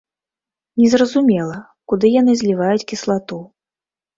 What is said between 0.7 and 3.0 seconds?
Не зразумела, куды яны зліваюць